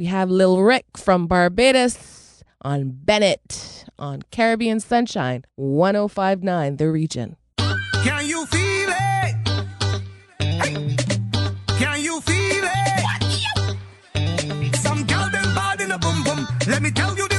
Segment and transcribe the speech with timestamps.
[0.00, 7.36] we have Lil Rick from Barbados on Bennett on Caribbean Sunshine 1059 The Region.
[7.58, 9.34] Can you feel it?
[10.40, 10.96] Hey.
[11.78, 12.64] Can you feel
[14.14, 14.76] it?
[14.76, 16.48] Some gal them bad in a boom boom.
[16.66, 17.29] Let me tell you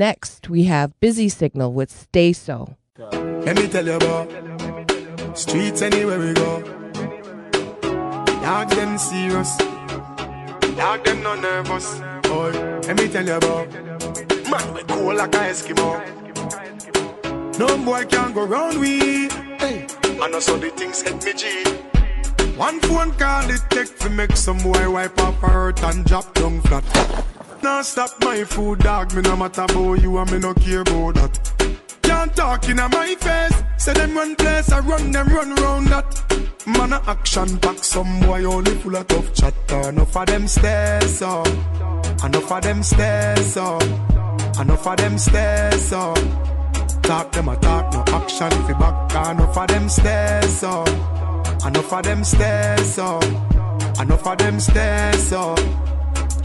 [0.00, 2.74] next, we have Busy Signal with Stay So.
[3.44, 4.26] Let me tell you about
[5.36, 6.62] streets anywhere we go.
[8.40, 9.56] Dog them serious,
[10.80, 12.00] dog them no nervous.
[12.22, 12.50] Boy,
[12.88, 13.68] let me tell you about
[14.50, 15.90] man we cool like a Eskimo.
[17.58, 19.28] No boy can go round we.
[19.60, 19.86] Hey,
[20.22, 21.44] I know so the things hit me G.
[22.56, 26.62] One phone call it take to make some boy wipe up hurt and drop down
[26.62, 26.84] flat.
[27.62, 29.14] Now stop my food, dog.
[29.14, 31.78] Me no matter about you and me no care about that.
[32.02, 33.62] Can't talk in my face.
[33.76, 36.66] Say them run place, I run them run round that.
[36.66, 39.88] Man a action back, some boy only full of tough chatter.
[39.88, 41.46] Enough of them stairs up,
[42.24, 43.82] enough of them stairs up,
[44.60, 46.18] enough of them stairs up.
[47.02, 49.30] Talk them a talk, no action fi back.
[49.32, 50.88] Enough of them stairs up,
[51.66, 53.24] enough of them stairs up,
[54.00, 55.89] enough of them stairs up.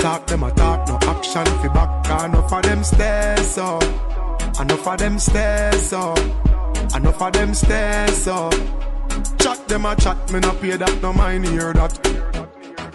[0.00, 2.24] Talk them a talk, no action fi back.
[2.24, 3.82] Enough of them stairs up,
[4.58, 6.18] enough of them stairs up,
[6.96, 8.54] enough of them stairs up.
[9.38, 11.92] Chat them a chat, me no pay that, no mind hear that.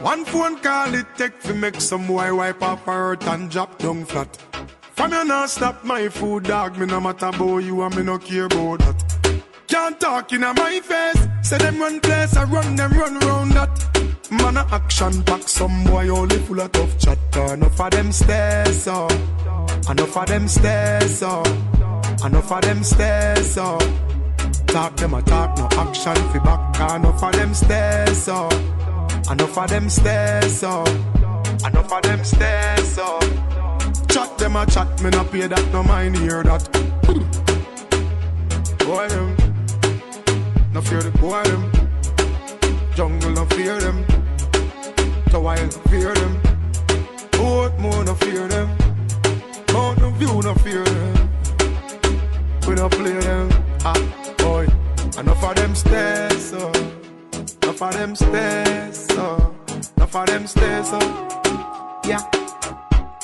[0.01, 4.05] One phone call it take fi make some boy wipe her hurt and drop down
[4.05, 4.35] flat.
[4.95, 6.77] From you not stop my food, dog.
[6.77, 9.43] Me no matter about you and me no care about that.
[9.67, 11.27] Can't talk in my face.
[11.43, 13.94] Say them run place, I run them run round that.
[14.41, 15.47] Action pack.
[15.47, 17.53] Some boy only full of tough chatter.
[17.53, 19.11] Enough of them stairs up.
[19.89, 21.47] Enough of them stairs up.
[22.25, 23.83] Enough of them stairs up.
[24.67, 26.95] Talk them a talk, no action fi back.
[26.95, 28.53] Enough of them stairs up.
[29.31, 30.87] Enough of them stairs up.
[31.65, 33.23] Enough of them stairs up.
[34.09, 36.63] Chat them a chat, me no pay that, no mind hear that.
[38.79, 39.35] Boy them,
[40.73, 41.71] no fear the boy them.
[42.95, 44.24] Jungle no fear them.
[45.39, 46.41] Wild no fear them.
[47.31, 48.69] Boat moon no fear them.
[49.73, 51.29] Mountain view no fear them.
[52.67, 53.49] We no play them.
[53.83, 53.93] Ah,
[54.37, 54.65] boy.
[55.19, 56.71] Enough of them stairs, so.
[57.61, 59.55] Enough of them stairs, so.
[59.97, 60.99] Enough of them stairs, so.
[62.05, 62.21] Yeah.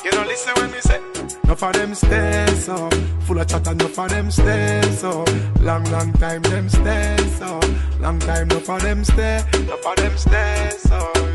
[0.04, 1.02] You don't listen when me say.
[1.46, 2.90] Enough of them stairs, so.
[3.22, 5.26] Full of chat, enough of them stairs, so.
[5.62, 7.60] Long, long time them stairs, so.
[8.00, 9.44] Long time, enough of them stairs.
[9.56, 11.31] Enough of them stairs, so.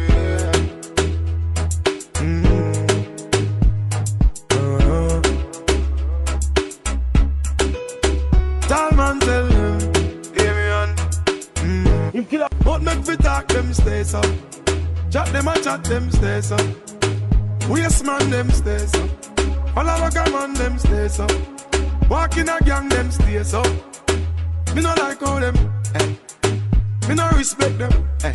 [13.76, 14.24] Stairs up.
[15.10, 16.66] Chat them and chat them stairs up.
[17.68, 19.10] Waste man them stairs up.
[19.76, 21.30] All a man them stairs up.
[22.08, 23.66] Walk in a gang them stairs up.
[24.74, 25.54] Me no like how them.
[25.94, 26.14] Eh.
[27.08, 27.92] Me no respect them.
[28.24, 28.32] Eh.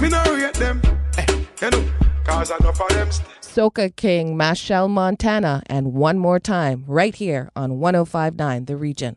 [0.00, 0.82] Me no rate them.
[1.16, 1.26] Eh.
[1.62, 1.84] You know,
[2.24, 3.30] cause enough of them stairs.
[3.40, 9.16] Soca King, Machel Montano, and one more time, right here on 1059 The Region.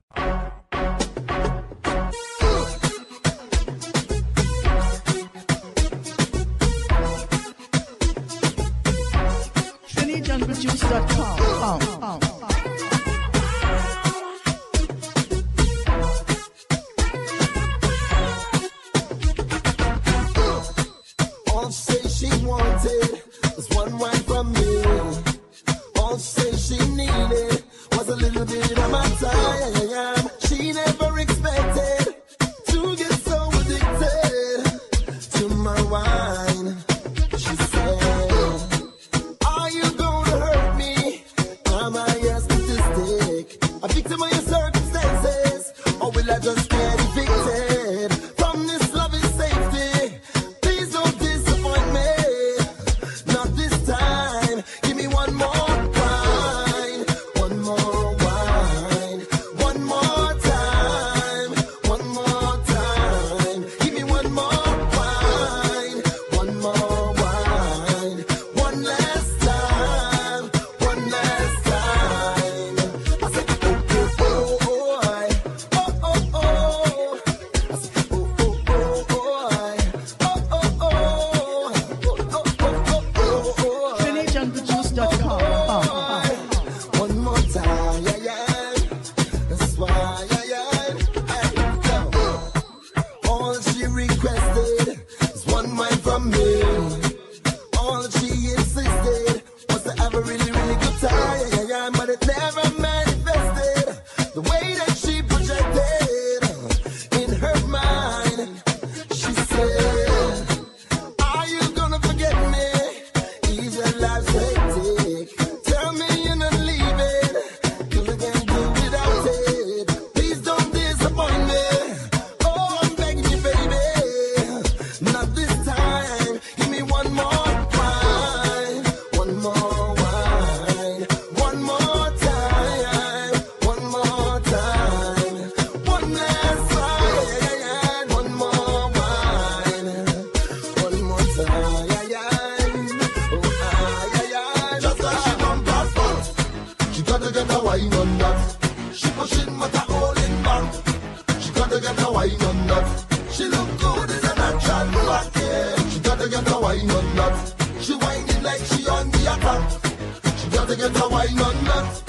[159.44, 160.38] On attack.
[160.38, 162.07] She gotta get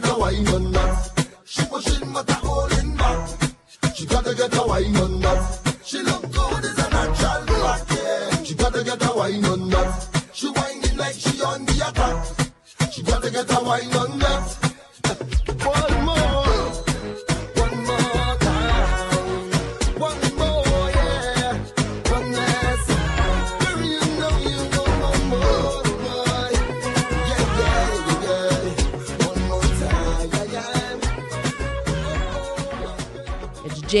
[0.00, 1.13] get a wine on that.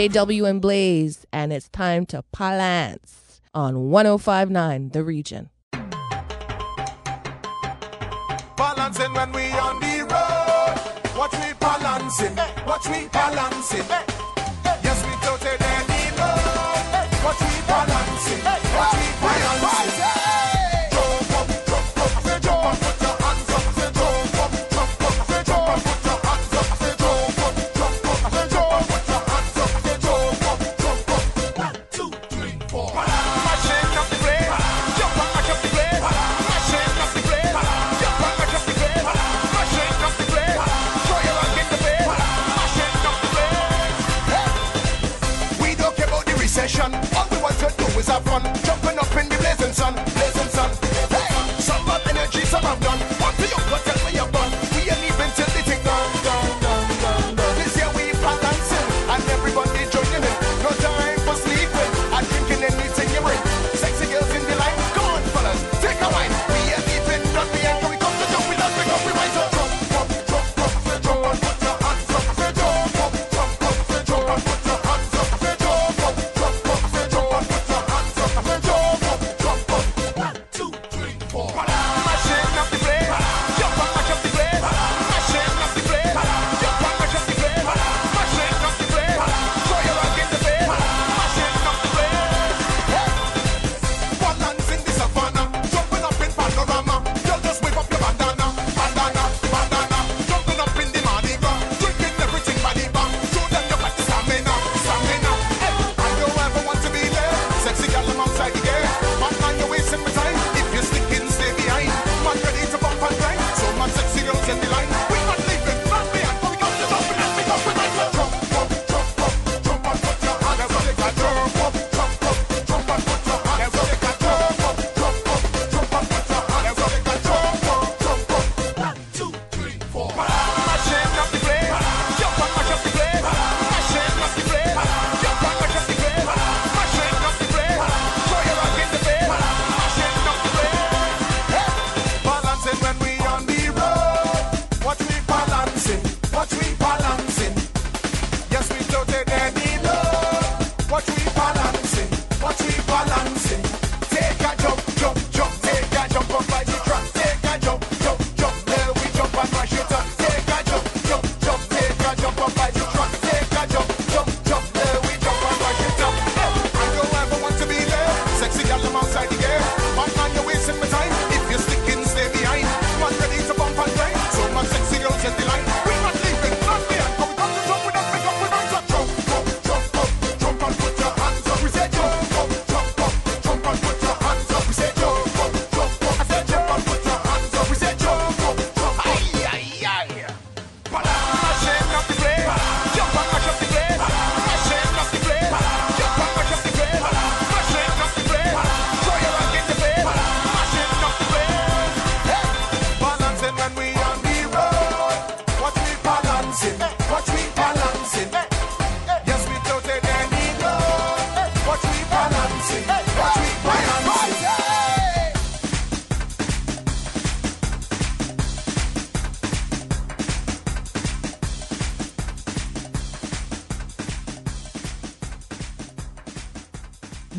[0.08, 5.48] JW and Blaze, and it's time to Palance on 1059 The Region.
[8.54, 11.16] Balancing when we on the road.
[11.16, 14.23] Watch me balancing, watch me balancing.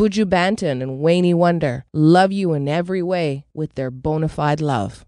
[0.05, 5.03] Buju Banton and Wayne Wonder love you in every way with their bona fide love.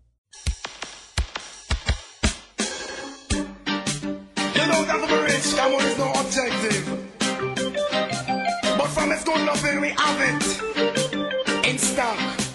[3.30, 3.44] You
[4.66, 5.54] know that rich,
[5.86, 6.84] is no objective.
[8.75, 12.48] But from good we have it in stock.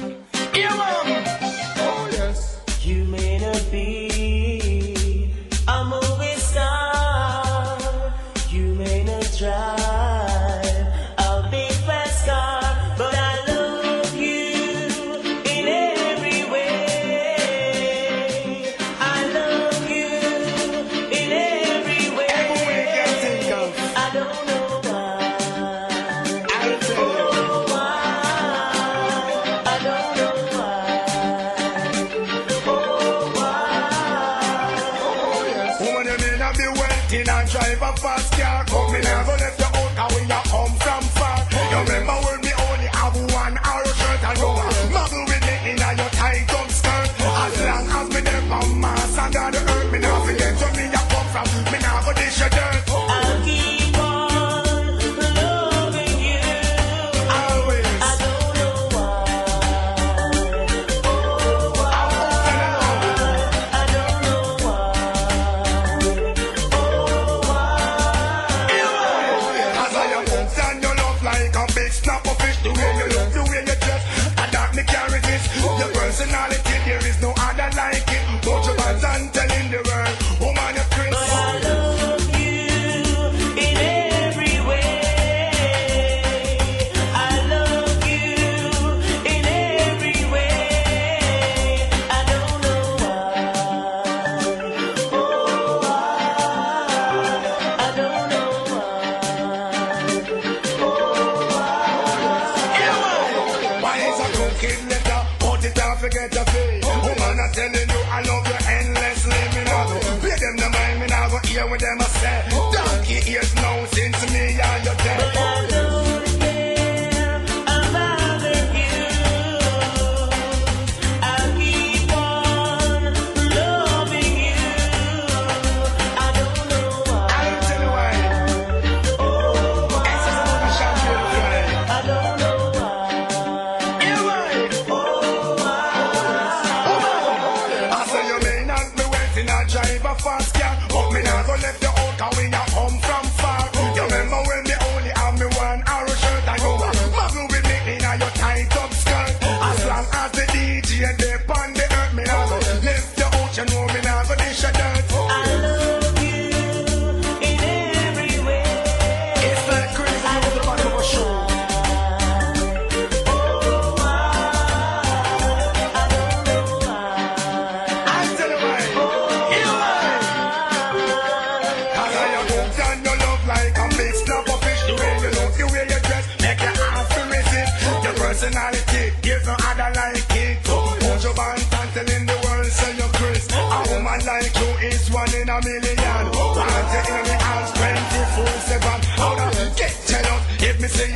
[111.63, 112.45] hear what them a say.
[112.51, 115.52] Donkey ears now since me and you dead.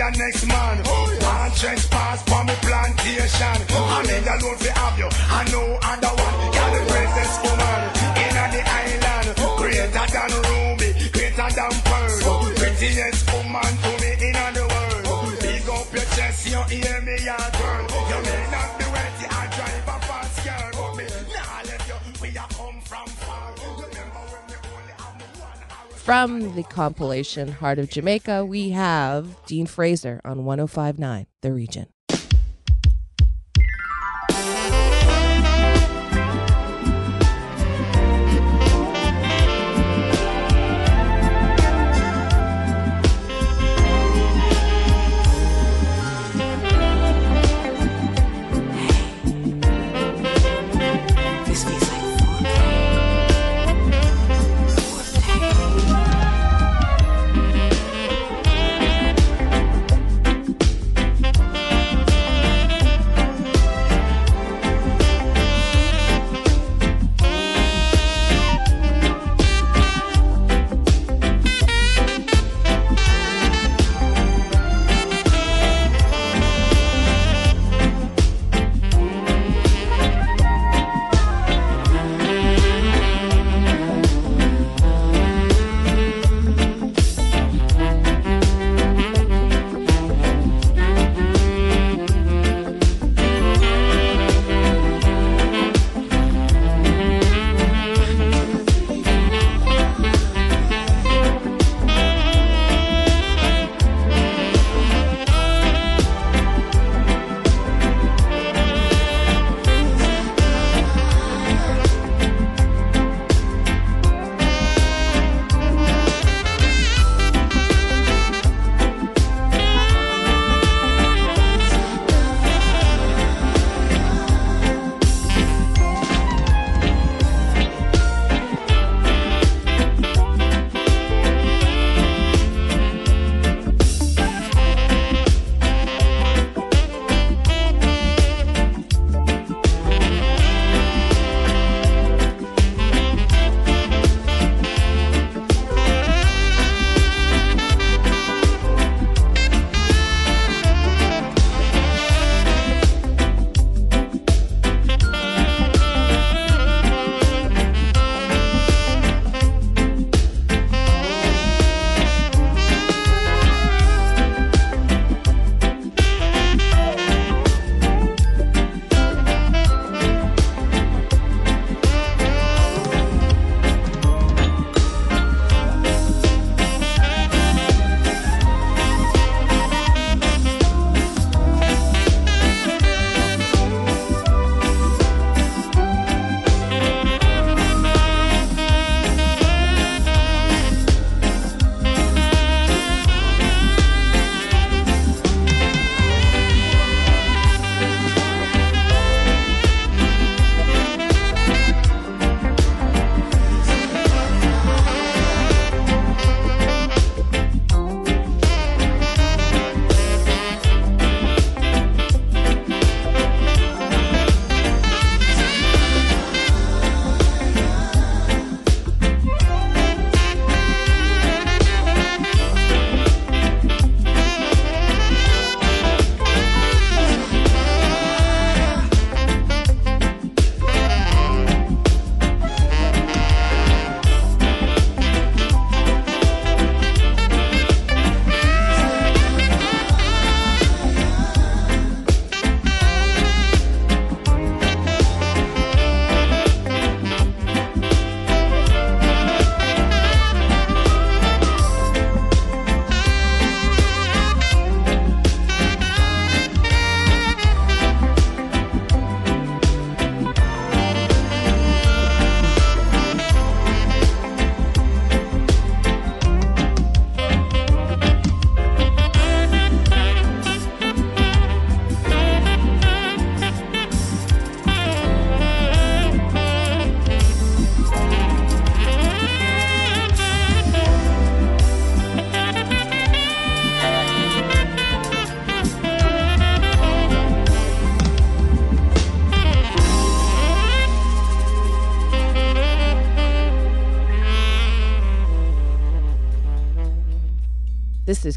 [0.06, 0.82] a next man.
[0.86, 1.46] Oh, yeah.
[1.46, 3.58] And trench pass for me plantation.
[3.70, 4.20] Oh, and yeah.
[4.20, 6.36] me alone fi have you, I know other one.
[6.54, 7.80] You're the greatest woman
[8.22, 9.28] in the island.
[9.58, 12.54] Greater than Ruby, greater than Pearl.
[12.56, 13.85] Prettiest woman
[26.06, 31.88] From the compilation Heart of Jamaica, we have Dean Fraser on 1059, The Region.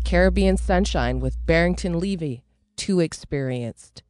[0.09, 2.43] Caribbean Sunshine with Barrington Levy,
[2.75, 4.01] Too Experienced.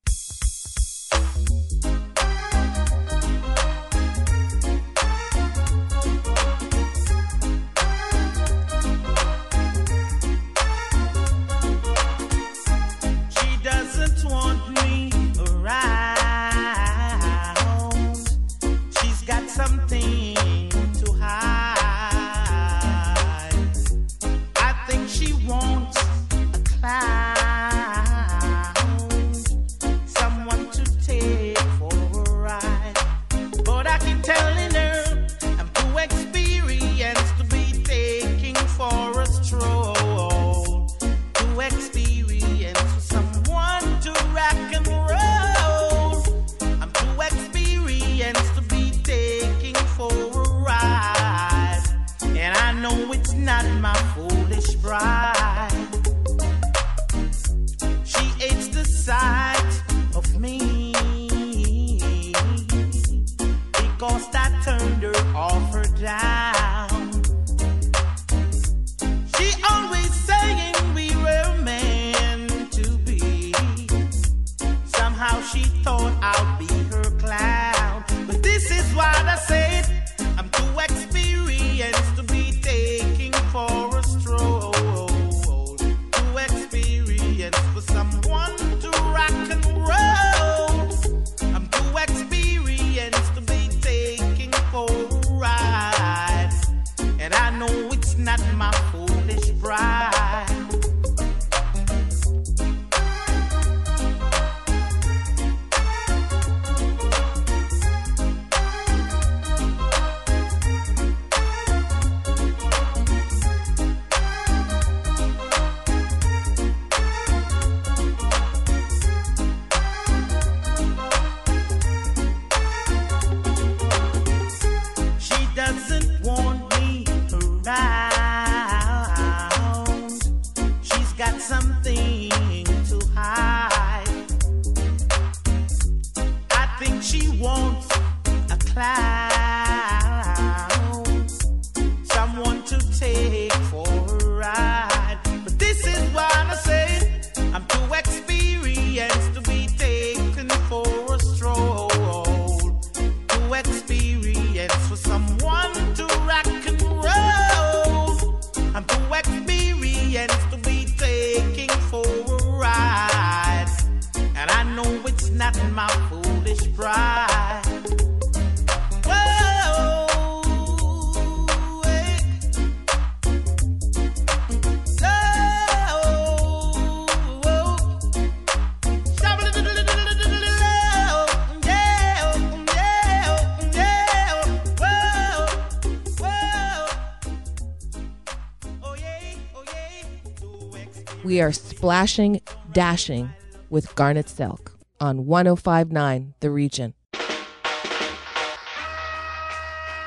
[191.30, 192.42] We are splashing,
[192.74, 193.30] dashing
[193.70, 196.96] with Garnet Silk on 1059 The Region.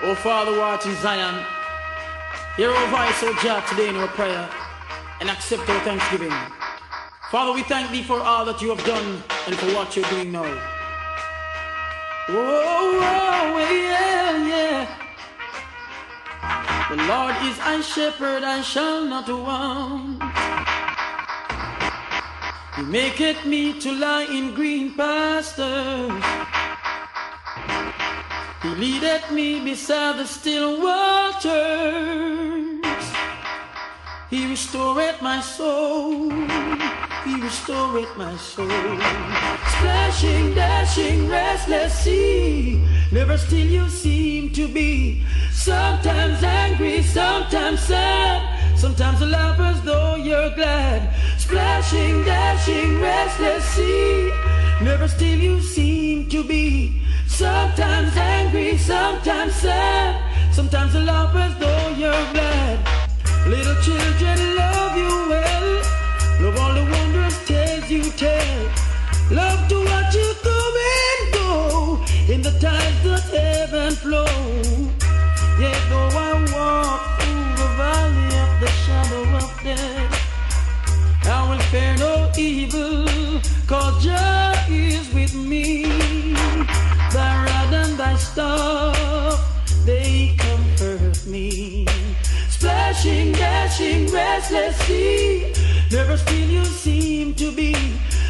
[0.02, 1.46] Oh, Father, watch in Zion.
[2.56, 4.50] Hear our voice, O God, today in our prayer,
[5.20, 6.32] and accept our thanksgiving.
[7.30, 10.32] Father, we thank thee for all that you have done and for what you're doing
[10.32, 10.42] now.
[12.30, 14.88] Oh, oh, yeah, yeah.
[16.90, 20.61] The Lord is my shepherd, I shall not want.
[22.82, 26.24] He maketh me to lie in green pastures.
[28.60, 31.44] He leadeth me beside the still waters.
[34.30, 36.32] He restoreth my soul.
[37.24, 38.66] He restoreth my soul.
[38.66, 42.84] Splashing, dashing, restless sea.
[43.12, 45.24] Never still you seem to be.
[45.52, 48.62] Sometimes angry, sometimes sad.
[48.76, 49.26] Sometimes a
[49.60, 51.14] as though you're glad.
[51.52, 54.32] Splashing, dashing, restless sea.
[54.80, 57.02] Never still you seem to be.
[57.26, 60.16] Sometimes angry, sometimes sad.
[60.50, 62.78] Sometimes a as though you're glad.
[63.46, 65.82] Little children love you well.
[66.40, 68.62] Love all the wondrous tales you tell.
[69.30, 74.61] Love to watch you come and go in the tides that ebb and flow.
[82.38, 83.06] Evil,
[83.66, 85.84] cause Jah is with me.
[87.12, 89.38] Thy rod and thy staff,
[89.84, 91.86] they comfort me.
[92.48, 95.52] Splashing, dashing, restless sea.
[95.90, 97.74] Never still you seem to be.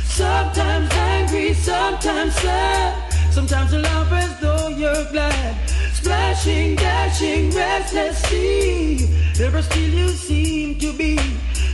[0.05, 3.13] Sometimes angry, sometimes sad.
[3.33, 5.71] Sometimes laugh as though you're glad.
[5.93, 9.09] Splashing, dashing, restless sea.
[9.39, 11.19] Never still you seem to be.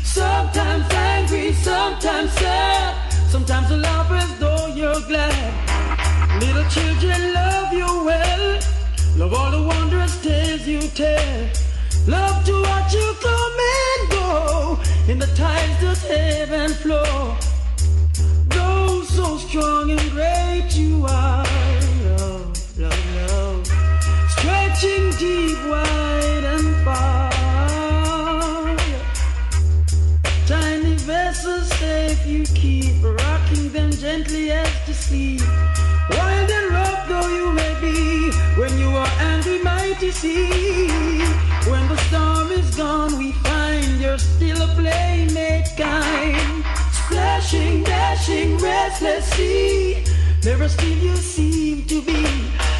[0.08, 3.12] Sometimes angry, sometimes sad.
[3.28, 6.40] Sometimes laugh as though you're glad.
[6.40, 8.58] Little children love you well.
[9.16, 11.50] Love all the wondrous tales you tell.
[12.06, 17.36] Love to watch you come and go in the tides that ebb and flow.
[18.48, 21.44] Though so strong and great you are,
[22.08, 23.66] love, love, love,
[24.30, 26.07] stretching deep, wide
[31.28, 35.42] Vessels safe you keep, rocking them gently as to sleep.
[36.08, 40.88] Wild and rough though you may be, when you are angry, mighty sea.
[41.68, 46.64] When the storm is gone, we find you're still a playmate kind.
[46.92, 50.02] Splashing, dashing, restless sea.
[50.46, 52.24] Never still you seem to be.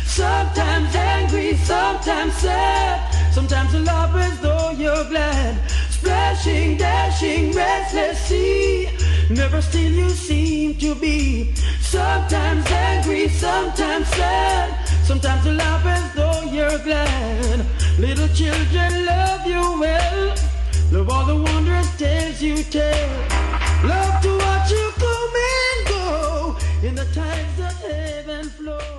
[0.06, 3.14] Sometimes angry, sometimes sad.
[3.30, 5.60] Sometimes you laugh as though you're glad.
[6.02, 8.88] Rushing, dashing, restless sea.
[9.30, 11.54] Never still you seem to be.
[11.80, 14.88] Sometimes angry, sometimes sad.
[15.04, 17.66] Sometimes you laugh as though you're glad.
[17.98, 20.34] Little children love you well.
[20.92, 23.08] Love all the wondrous tales you tell.
[23.84, 28.97] Love to watch you come and go in the tides of heaven flow.